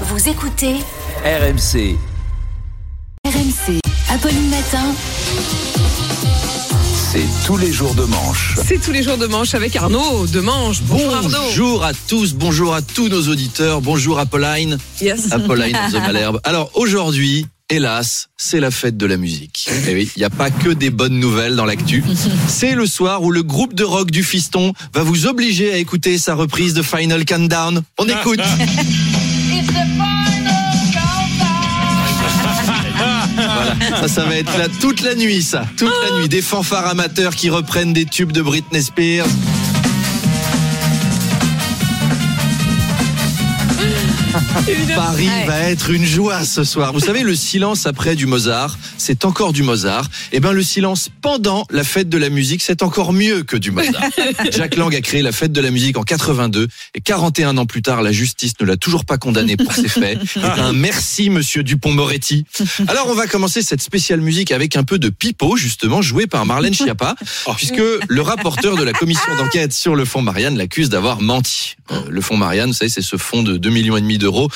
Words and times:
Vous 0.00 0.28
écoutez 0.28 0.74
RMC, 1.24 1.96
RMC. 3.26 3.78
Apolline 4.10 4.50
Matin. 4.50 4.84
c'est 7.12 7.24
tous 7.46 7.56
les 7.56 7.72
jours 7.72 7.94
de 7.94 8.04
manche. 8.04 8.56
C'est 8.66 8.80
tous 8.80 8.90
les 8.92 9.02
jours 9.02 9.16
de 9.18 9.26
manche 9.26 9.54
avec 9.54 9.74
Arnaud 9.76 10.26
de 10.26 10.40
manche. 10.40 10.82
Bonjour 10.82 11.14
Arnaud. 11.14 11.28
Bonjour 11.30 11.84
à 11.84 11.92
tous, 12.08 12.34
bonjour 12.34 12.74
à 12.74 12.82
tous 12.82 13.08
nos 13.08 13.28
auditeurs, 13.28 13.80
bonjour 13.80 14.18
Apolline, 14.18 14.78
Yes. 15.00 15.32
Apolline 15.32 15.76
The 15.90 15.94
Malherbe. 16.00 16.40
Alors 16.44 16.70
aujourd'hui, 16.74 17.46
hélas, 17.70 18.28
c'est 18.36 18.60
la 18.60 18.70
fête 18.70 18.96
de 18.96 19.06
la 19.06 19.16
musique. 19.16 19.68
Et 19.88 19.94
oui, 19.94 20.10
il 20.16 20.18
n'y 20.18 20.24
a 20.24 20.30
pas 20.30 20.50
que 20.50 20.70
des 20.70 20.90
bonnes 20.90 21.18
nouvelles 21.20 21.56
dans 21.56 21.64
l'actu. 21.64 22.02
C'est 22.48 22.74
le 22.74 22.86
soir 22.86 23.22
où 23.22 23.30
le 23.30 23.42
groupe 23.42 23.74
de 23.74 23.84
rock 23.84 24.10
du 24.10 24.22
fiston 24.24 24.72
va 24.92 25.02
vous 25.02 25.26
obliger 25.26 25.72
à 25.72 25.76
écouter 25.78 26.18
sa 26.18 26.34
reprise 26.34 26.74
de 26.74 26.82
Final 26.82 27.24
Countdown. 27.24 27.82
On 27.98 28.06
écoute. 28.08 28.40
Voilà, 33.36 34.00
ça, 34.00 34.08
ça 34.08 34.24
va 34.24 34.36
être 34.36 34.56
là 34.56 34.66
toute 34.80 35.02
la 35.02 35.14
nuit, 35.14 35.42
ça. 35.42 35.64
Toute 35.76 35.92
la 36.08 36.18
nuit. 36.18 36.28
Des 36.28 36.42
fanfares 36.42 36.86
amateurs 36.86 37.34
qui 37.34 37.50
reprennent 37.50 37.92
des 37.92 38.06
tubes 38.06 38.32
de 38.32 38.42
Britney 38.42 38.82
Spears. 38.82 39.26
Paris 44.94 45.28
va 45.46 45.60
être 45.60 45.90
une 45.90 46.04
joie 46.04 46.44
ce 46.44 46.64
soir. 46.64 46.92
Vous 46.92 47.00
savez, 47.00 47.22
le 47.22 47.34
silence 47.34 47.86
après 47.86 48.16
du 48.16 48.26
Mozart, 48.26 48.78
c'est 48.98 49.24
encore 49.24 49.52
du 49.52 49.62
Mozart. 49.62 50.06
Et 50.32 50.40
ben, 50.40 50.52
le 50.52 50.62
silence 50.62 51.08
pendant 51.22 51.66
la 51.70 51.84
fête 51.84 52.08
de 52.08 52.18
la 52.18 52.30
musique, 52.30 52.62
c'est 52.62 52.82
encore 52.82 53.12
mieux 53.12 53.42
que 53.44 53.56
du 53.56 53.70
Mozart. 53.70 54.02
Jacques 54.52 54.76
Lang 54.76 54.94
a 54.94 55.00
créé 55.00 55.22
la 55.22 55.32
fête 55.32 55.52
de 55.52 55.60
la 55.60 55.70
musique 55.70 55.96
en 55.96 56.02
82 56.02 56.68
et 56.94 57.00
41 57.00 57.56
ans 57.58 57.66
plus 57.66 57.82
tard, 57.82 58.02
la 58.02 58.12
justice 58.12 58.54
ne 58.60 58.66
l'a 58.66 58.76
toujours 58.76 59.04
pas 59.04 59.18
condamné 59.18 59.56
pour 59.56 59.72
ses 59.72 59.88
faits. 59.88 60.18
Eh 60.36 60.40
ben, 60.40 60.72
merci, 60.72 61.30
monsieur 61.30 61.62
Dupont-Moretti. 61.62 62.44
Alors, 62.88 63.08
on 63.08 63.14
va 63.14 63.26
commencer 63.26 63.62
cette 63.62 63.82
spéciale 63.82 64.20
musique 64.20 64.50
avec 64.50 64.76
un 64.76 64.82
peu 64.82 64.98
de 64.98 65.10
pipeau, 65.10 65.56
justement, 65.56 66.02
joué 66.02 66.26
par 66.26 66.44
Marlène 66.44 66.74
Schiappa, 66.74 67.14
puisque 67.56 67.82
le 68.08 68.20
rapporteur 68.20 68.76
de 68.76 68.82
la 68.82 68.92
commission 68.92 69.34
d'enquête 69.36 69.72
sur 69.72 69.94
le 69.94 70.04
fonds 70.04 70.22
Marianne 70.22 70.56
l'accuse 70.56 70.88
d'avoir 70.88 71.20
menti. 71.20 71.76
Euh, 71.90 72.00
le 72.08 72.20
fonds 72.20 72.36
Marianne, 72.36 72.68
vous 72.70 72.74
savez, 72.74 72.88
c'est 72.88 73.02
ce 73.02 73.16
fonds 73.16 73.42
de 73.42 73.56
2 73.56 73.70
millions 73.70 73.96
et 73.96 74.00
demi 74.00 74.18
d'euros 74.24 74.48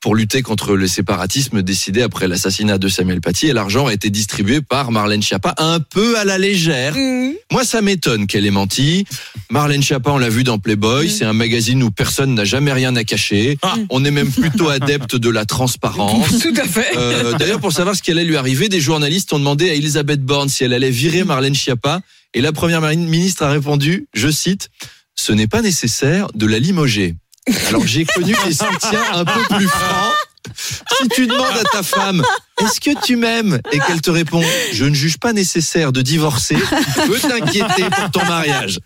pour 0.00 0.14
lutter 0.14 0.42
contre 0.42 0.76
le 0.76 0.86
séparatisme 0.86 1.62
décidé 1.62 2.02
après 2.02 2.28
l'assassinat 2.28 2.78
de 2.78 2.86
Samuel 2.86 3.20
Paty 3.20 3.48
et 3.48 3.52
l'argent 3.52 3.86
a 3.86 3.92
été 3.92 4.08
distribué 4.08 4.60
par 4.60 4.92
Marlène 4.92 5.20
Schiappa 5.20 5.54
un 5.58 5.80
peu 5.80 6.16
à 6.16 6.24
la 6.24 6.38
légère. 6.38 6.94
Mmh. 6.94 7.32
Moi, 7.50 7.64
ça 7.64 7.82
m'étonne 7.82 8.28
qu'elle 8.28 8.46
ait 8.46 8.52
menti. 8.52 9.04
Marlène 9.50 9.82
Schiappa, 9.82 10.10
on 10.10 10.18
l'a 10.18 10.28
vu 10.28 10.44
dans 10.44 10.58
Playboy, 10.58 11.10
c'est 11.10 11.24
un 11.24 11.32
magazine 11.32 11.82
où 11.82 11.90
personne 11.90 12.34
n'a 12.34 12.44
jamais 12.44 12.72
rien 12.72 12.94
à 12.94 13.02
cacher. 13.02 13.58
On 13.90 14.04
est 14.04 14.10
même 14.12 14.30
plutôt 14.30 14.68
adepte 14.68 15.16
de 15.16 15.28
la 15.28 15.44
transparence. 15.44 16.38
Tout 16.42 16.54
à 16.56 16.64
fait. 16.64 16.96
Euh, 16.96 17.36
D'ailleurs, 17.36 17.60
pour 17.60 17.72
savoir 17.72 17.96
ce 17.96 18.02
qui 18.02 18.12
allait 18.12 18.24
lui 18.24 18.36
arriver, 18.36 18.68
des 18.68 18.80
journalistes 18.80 19.32
ont 19.32 19.38
demandé 19.38 19.70
à 19.70 19.74
Elisabeth 19.74 20.22
Borne 20.22 20.48
si 20.48 20.62
elle 20.62 20.72
allait 20.72 20.90
virer 20.90 21.24
Marlène 21.24 21.54
Schiappa. 21.54 22.00
Et 22.34 22.40
la 22.40 22.52
première 22.52 22.82
ministre 22.82 23.42
a 23.42 23.50
répondu, 23.50 24.06
je 24.14 24.28
cite, 24.28 24.70
ce 25.16 25.32
n'est 25.32 25.46
pas 25.48 25.62
nécessaire 25.62 26.28
de 26.34 26.46
la 26.46 26.58
limoger. 26.58 27.16
Alors 27.68 27.86
j'ai 27.86 28.04
connu 28.04 28.34
des 28.44 28.52
soutiens 28.52 29.04
un 29.12 29.24
peu 29.24 29.40
plus 29.54 29.68
francs. 29.68 30.14
Si 30.98 31.08
tu 31.08 31.26
demandes 31.26 31.56
à 31.58 31.64
ta 31.64 31.82
femme, 31.82 32.22
est-ce 32.62 32.80
que 32.80 32.90
tu 33.04 33.16
m'aimes 33.16 33.60
Et 33.72 33.78
qu'elle 33.78 34.00
te 34.00 34.10
répond, 34.10 34.42
je 34.72 34.84
ne 34.84 34.94
juge 34.94 35.18
pas 35.18 35.32
nécessaire 35.32 35.92
de 35.92 36.02
divorcer, 36.02 36.56
tu 36.56 37.08
peux 37.08 37.18
t'inquiéter 37.18 37.84
pour 37.90 38.10
ton 38.12 38.24
mariage. 38.24 38.78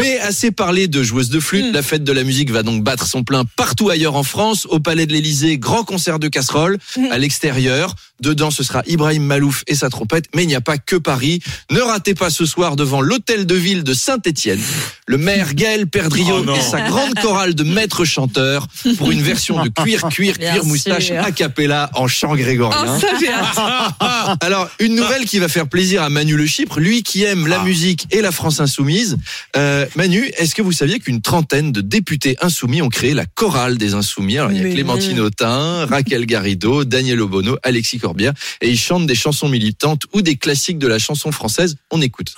Mais 0.00 0.18
assez 0.20 0.50
parlé 0.50 0.86
de 0.88 1.02
joueuses 1.02 1.30
de 1.30 1.40
flûte, 1.40 1.72
la 1.72 1.82
fête 1.82 2.04
de 2.04 2.12
la 2.12 2.22
musique 2.22 2.50
va 2.50 2.62
donc 2.62 2.84
battre 2.84 3.06
son 3.06 3.24
plein 3.24 3.44
partout 3.44 3.90
ailleurs 3.90 4.16
en 4.16 4.22
France, 4.22 4.66
au 4.70 4.78
Palais 4.78 5.06
de 5.06 5.12
l'Élysée, 5.12 5.58
grand 5.58 5.84
concert 5.84 6.18
de 6.18 6.28
casseroles, 6.28 6.78
à 7.10 7.18
l'extérieur. 7.18 7.94
Dedans, 8.20 8.50
ce 8.50 8.64
sera 8.64 8.82
Ibrahim 8.86 9.22
Malouf 9.22 9.62
et 9.68 9.76
sa 9.76 9.90
trompette, 9.90 10.24
mais 10.34 10.42
il 10.42 10.48
n'y 10.48 10.56
a 10.56 10.60
pas 10.60 10.76
que 10.76 10.96
Paris. 10.96 11.40
Ne 11.70 11.80
ratez 11.80 12.14
pas 12.14 12.30
ce 12.30 12.46
soir 12.46 12.74
devant 12.74 13.00
l'hôtel 13.00 13.46
de 13.46 13.54
ville 13.54 13.84
de 13.84 13.94
Saint-Étienne, 13.94 14.60
le 15.06 15.18
maire 15.18 15.54
Gaël 15.54 15.86
Perdriau 15.86 16.44
et 16.52 16.60
sa 16.60 16.80
grande 16.80 17.14
chorale 17.14 17.54
de 17.54 17.62
maîtres 17.62 18.04
chanteurs 18.04 18.66
pour 18.96 19.12
une 19.12 19.22
version 19.22 19.62
de 19.62 19.68
cuir, 19.68 20.08
cuir, 20.08 20.34
Bien 20.38 20.52
cuir, 20.54 20.64
moustache 20.64 21.06
sûr. 21.06 21.18
a 21.22 21.30
cappella 21.30 21.90
en 21.94 22.08
chant 22.08 22.34
grégorien. 22.34 22.98
Oh, 23.00 23.07
ça 23.10 23.18
j'ai 23.20 23.28
hâte. 23.28 24.38
Alors, 24.40 24.68
une 24.80 24.94
nouvelle 24.94 25.24
qui 25.24 25.38
va 25.38 25.48
faire 25.48 25.68
plaisir 25.68 26.02
à 26.02 26.10
Manu 26.10 26.36
Le 26.36 26.46
Chypre, 26.46 26.80
lui 26.80 27.02
qui 27.02 27.24
aime 27.24 27.46
la 27.46 27.62
musique 27.62 28.06
et 28.10 28.20
la 28.20 28.32
France 28.32 28.60
insoumise. 28.60 29.18
Euh, 29.56 29.86
Manu, 29.96 30.24
est-ce 30.38 30.54
que 30.54 30.62
vous 30.62 30.72
saviez 30.72 30.98
qu'une 30.98 31.20
trentaine 31.20 31.72
de 31.72 31.80
députés 31.80 32.36
insoumis 32.40 32.82
ont 32.82 32.88
créé 32.88 33.14
la 33.14 33.26
chorale 33.26 33.78
des 33.78 33.94
insoumis? 33.94 34.38
Alors, 34.38 34.52
il 34.52 34.58
y 34.58 34.60
a 34.60 34.64
Mais 34.64 34.72
Clémentine 34.72 35.20
Autain, 35.20 35.86
Raquel 35.86 36.26
Garrido, 36.26 36.84
Daniel 36.84 37.20
Obono, 37.20 37.56
Alexis 37.62 37.98
Corbière, 37.98 38.32
et 38.60 38.68
ils 38.68 38.78
chantent 38.78 39.06
des 39.06 39.14
chansons 39.14 39.48
militantes 39.48 40.02
ou 40.12 40.22
des 40.22 40.36
classiques 40.36 40.78
de 40.78 40.86
la 40.86 40.98
chanson 40.98 41.32
française. 41.32 41.76
On 41.90 42.00
écoute. 42.00 42.34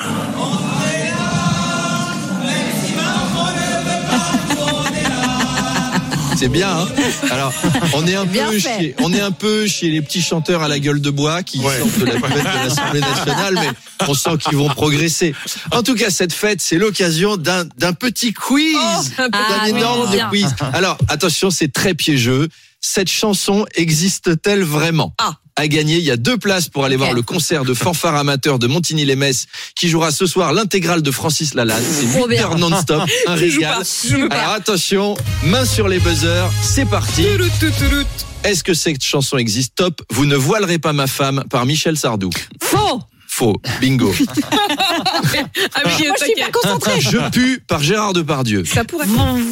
C'est 6.41 6.49
bien, 6.49 6.71
hein 6.71 6.89
Alors, 7.31 7.53
on 7.93 8.07
est 8.07 8.15
un 8.15 8.25
Bien 8.25 8.47
peu 8.47 8.59
fait. 8.59 8.79
chez, 8.79 8.95
on 9.03 9.13
est 9.13 9.21
un 9.21 9.31
peu 9.31 9.67
chez 9.67 9.91
les 9.91 10.01
petits 10.01 10.23
chanteurs 10.23 10.63
à 10.63 10.69
la 10.69 10.79
gueule 10.79 11.03
de 11.03 11.11
bois 11.11 11.43
qui 11.43 11.59
sortent 11.59 11.99
de 11.99 12.07
la 12.07 12.15
buvette 12.15 12.31
de 12.39 12.69
l'Assemblée 12.69 13.01
nationale, 13.01 13.55
mais 13.57 13.69
on 14.09 14.15
sent 14.15 14.39
qu'ils 14.43 14.57
vont 14.57 14.71
progresser. 14.71 15.35
En 15.71 15.83
tout 15.83 15.95
cas, 15.95 16.09
cette 16.09 16.33
fête, 16.33 16.63
c'est 16.63 16.79
l'occasion 16.79 17.37
d'un, 17.37 17.67
d'un 17.77 17.93
petit 17.93 18.33
quiz, 18.33 18.75
un 19.19 19.29
d'un 19.29 19.39
Ah, 19.39 19.69
énorme 19.69 20.09
oui, 20.33 20.41
quiz. 20.41 20.55
Alors, 20.73 20.97
attention, 21.09 21.51
c'est 21.51 21.71
très 21.71 21.93
piégeux. 21.93 22.49
Cette 22.81 23.11
chanson 23.11 23.67
existe-t-elle 23.75 24.63
vraiment? 24.65 25.15
Ah. 25.19 25.35
à 25.57 25.69
gagner. 25.69 25.97
Il 25.99 26.05
y 26.05 26.11
a 26.11 26.17
deux 26.17 26.39
places 26.39 26.69
pour 26.71 26.87
aller 26.87 26.97
voir 26.97 27.13
le 27.13 27.21
concert 27.21 27.65
de 27.67 27.75
fanfare 27.75 28.15
amateur 28.15 28.59
de 28.59 28.67
Montigny-les-Metz 28.67 29.45
qui 29.77 29.89
jouera 29.91 30.11
ce 30.11 30.25
soir 30.25 30.55
l'intégrale 30.55 31.03
de 31.03 31.11
Francis 31.11 31.53
Lalanne. 31.53 31.83
C'est 31.93 32.07
Trop 32.17 32.27
8 32.27 32.35
bien. 32.35 32.43
heures 32.45 32.57
non-stop, 32.59 33.03
un 33.27 33.35
régal. 33.35 33.83
Alors 34.31 34.53
attention, 34.53 35.17
main 35.45 35.67
sur 35.67 35.87
les 35.89 35.99
buzzers, 35.99 36.49
c'est 36.63 36.87
parti. 36.87 37.27
Est-ce 38.45 38.65
que 38.65 38.73
cette 38.73 39.05
chanson 39.05 39.37
existe? 39.37 39.75
Top. 39.75 40.01
Vous 40.11 40.25
ne 40.25 40.37
voilerez 40.37 40.79
pas 40.79 40.95
ma 40.95 41.07
femme 41.07 41.45
par 41.51 41.67
Michel 41.67 41.99
Sardou. 41.99 42.31
Faux. 42.63 43.03
Faux. 43.29 43.61
Bingo. 43.83 44.15
Ah, 45.73 45.83
mais 45.85 45.91
Moi, 45.91 45.93
je 46.19 46.25
suis 46.25 46.35
pas 46.35 46.41
taquet. 46.45 46.51
concentrée. 46.53 47.01
Je 47.01 47.31
pue 47.31 47.63
par 47.67 47.83
Gérard 47.83 48.13
Depardieu. 48.13 48.65
Ça 48.65 48.85
pourrait. 48.85 49.07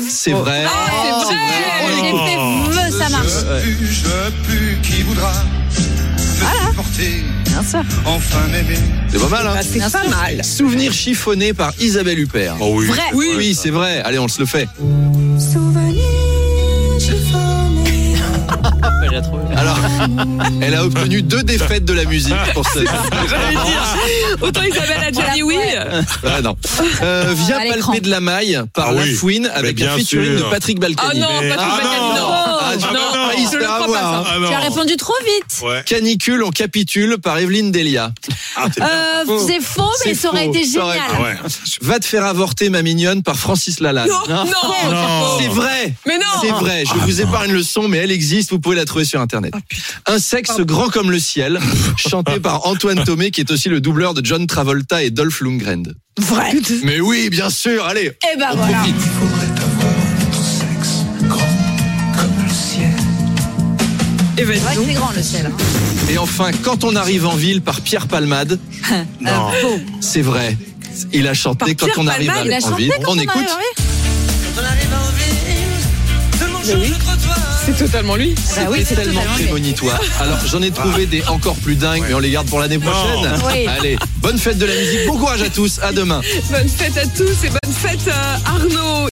C'est 0.09 0.33
vrai. 0.33 0.65
Ah, 0.67 1.25
c'est 1.29 1.35
vrai. 1.35 1.87
Vœu, 1.87 2.58
ça 2.99 3.09
marche. 3.09 3.27
Je 3.29 3.63
pue, 3.65 3.87
je 3.91 4.31
pue, 4.47 4.79
qui 4.83 5.03
voudra 5.03 5.33
me 5.45 6.69
supporter, 6.71 7.25
Bien 7.45 7.63
sûr. 7.63 7.81
enfin 8.05 8.39
m'aimer. 8.53 8.79
C'est 9.11 9.19
pas 9.21 9.29
mal, 9.29 9.47
hein 9.47 9.55
Ah, 9.59 9.63
c'est 9.63 9.79
pas 9.93 10.09
mal. 10.09 10.45
Souvenir 10.45 10.93
chiffonné 10.93 11.53
par 11.53 11.73
Isabelle 11.81 12.19
Huppert. 12.19 12.57
oui. 12.61 12.87
Vrai. 12.87 13.01
Oui. 13.15 13.31
Oui, 13.37 13.55
c'est 13.61 13.71
vrai. 13.71 14.01
Allez, 14.05 14.19
on 14.19 14.29
se 14.29 14.39
le 14.41 14.47
fait. 14.47 14.69
Alors, 19.57 19.79
elle 20.63 20.75
a 20.75 20.85
obtenu 20.85 21.23
deux 21.23 21.43
défaites 21.43 21.85
de 21.85 21.93
la 21.93 22.05
musique 22.05 22.35
pour 22.55 22.65
ça. 22.67 22.81
J'allais 23.29 23.53
dire. 23.55 23.97
Autant 24.41 24.63
Isabelle 24.63 25.05
a 25.07 25.11
déjà 25.11 25.33
dit 25.35 25.43
oui. 25.43 25.57
Ah, 26.25 26.41
non. 26.43 26.57
Euh, 27.03 27.35
palper 27.49 28.01
de 28.01 28.11
la 28.11 28.21
maille 28.21 28.61
par 28.75 28.89
Ah 28.89 28.93
La 28.93 29.03
oui. 29.03 29.15
Fouine 29.15 29.51
avec 29.55 29.77
bien 29.77 29.93
un 29.95 29.97
featuring 29.99 30.37
sûr. 30.39 30.47
de 30.47 30.51
Patrick 30.51 30.79
Oh 30.79 30.83
Balkany. 30.83 31.21
non, 31.21 31.27
pas 31.27 31.41
Mais- 31.43 31.53
Ah 31.59 31.79
Balkany, 31.83 32.09
non. 32.17 32.48
Non. 32.87 32.87
Ah, 32.93 33.11
je- 33.13 33.19
non, 33.19 33.31
il 33.39 33.47
se 33.49 33.59
fait 33.59 33.65
avoir, 33.65 34.15
hein. 34.15 34.25
Ah 34.29 34.39
non. 34.39 34.49
Tu 34.49 34.55
as 34.55 34.59
répondu 34.61 34.97
trop 34.97 35.15
vite. 35.25 35.63
Ouais. 35.63 35.83
Canicule, 35.87 36.43
on 36.43 36.51
capitule 36.51 37.19
par 37.19 37.39
Evelyne 37.39 37.71
Delia. 37.73 38.13
Ah, 38.57 38.69
bien. 38.69 38.87
Euh, 38.87 39.25
Faux. 39.27 39.47
c'est 39.47 39.61
faux, 39.61 39.83
mais 40.05 40.15
C'est 40.15 40.21
ça 40.21 40.29
aurait 40.29 40.45
faux. 40.45 40.51
été 40.55 40.65
Ça 40.67 40.85
aurait- 40.85 40.95
génial. 40.95 41.11
Ah 41.19 41.23
ouais. 41.23 41.37
Va 41.83 41.99
te 41.99 42.05
faire 42.07 42.25
avorter 42.25 42.69
ma 42.71 42.83
mignonne 42.83 43.23
par 43.23 43.37
Francis 43.37 43.81
Lalanne. 43.81 44.09
Non, 44.09 44.23
non, 44.29 44.45
c'est 44.47 44.53
faux. 44.55 45.39
C'est 45.41 45.49
vrai. 45.49 45.95
Mais 46.07 46.19
non. 46.19 46.25
C'est 46.41 46.51
vrai, 46.51 46.85
je 46.87 46.95
vous 47.05 47.21
épargne 47.21 47.53
le 47.53 47.63
son, 47.63 47.89
mais 47.89 47.99
elle 47.99 48.11
existe, 48.13 48.51
vous 48.51 48.61
pouvez 48.61 48.77
la 48.77 48.85
trouver 48.85 49.05
sur 49.05 49.21
Internet. 49.21 49.53
Un 50.07 50.19
sexe 50.19 50.61
grand 50.61 50.89
comme 50.89 51.11
le 51.11 51.19
ciel, 51.21 51.59
chanté 51.97 52.41
par 52.41 52.67
Antoine 52.67 53.03
Thomé, 53.05 53.31
qui 53.31 53.41
est 53.41 53.51
aussi 53.51 53.69
le 53.69 53.81
doubleur 53.81 54.15
de 54.15 54.25
John 54.25 54.47
Travolta 54.47 55.03
et 55.03 55.11
Dolph 55.11 55.41
Lundgren. 55.41 55.95
Vrai. 56.19 56.53
Mais 56.83 57.01
oui, 57.01 57.31
bien 57.31 57.49
sûr, 57.51 57.85
allez, 57.85 58.07
Et 58.33 58.37
ben 58.39 58.49
on 58.53 58.57
voilà. 58.57 58.79
profite. 58.79 59.48
Eh 64.41 64.45
ben, 64.45 64.55
C'est 64.55 64.61
vrai 64.61 64.75
dis 64.75 64.77
que 64.77 64.77
donc. 64.77 64.87
c'est 64.89 64.95
grand 64.95 65.11
le 65.17 65.23
ciel. 65.23 65.47
hein. 65.47 66.11
Et 66.11 66.19
enfin, 66.19 66.51
quand 66.63 66.85
on 66.85 66.95
arrive 66.97 67.27
en 67.27 67.35
ville 67.35 67.61
par 67.63 67.81
Pierre 67.81 68.07
Palmade, 68.07 68.59
Euh, 69.27 69.77
c'est 70.01 70.23
vrai. 70.23 70.57
Il 71.13 71.27
a 71.29 71.35
chanté 71.35 71.75
Par 71.75 71.77
quand 71.77 71.87
Pierre 71.87 71.99
on 71.99 72.07
arrive 72.07 72.27
Palmade, 72.29 72.47
Il 72.47 72.53
a 72.53 72.57
en 72.57 72.61
chanté 72.71 72.83
ville. 72.85 72.93
quand 73.03 73.13
On 73.13 73.17
on 73.17 73.21
écoute. 73.21 73.35
arrive 73.37 74.89
en 74.95 75.11
ville 75.13 75.35
Mais 76.67 76.75
oui. 76.75 76.93
C'est 77.67 77.77
totalement 77.85 78.17
lui. 78.17 78.35
Bah 78.57 78.63
oui, 78.71 78.83
C'est 78.87 78.95
tellement 78.95 79.21
prémonitoire. 79.35 80.01
Alors 80.21 80.39
j'en 80.47 80.63
ai 80.63 80.71
trouvé 80.71 81.05
des 81.07 81.23
encore 81.27 81.57
plus 81.57 81.75
dingues, 81.75 82.03
mais 82.09 82.15
on 82.15 82.19
les 82.19 82.31
garde 82.31 82.49
pour 82.49 82.61
l'année 82.61 82.79
prochaine. 82.79 83.31
Oui. 83.47 83.67
Allez, 83.67 83.99
bonne 84.23 84.39
fête 84.39 84.57
de 84.59 84.65
la 84.65 84.75
musique. 84.75 85.07
Bon 85.07 85.19
courage 85.19 85.43
à 85.43 85.51
tous. 85.51 85.79
À 85.83 85.93
demain. 85.93 86.23
Bonne 86.51 86.69
fête 86.69 86.97
à 86.97 87.07
tous 87.07 87.45
et 87.45 87.49
bonne 87.51 87.75
fête 87.75 88.09
à 88.11 88.51
Arnaud. 88.51 89.07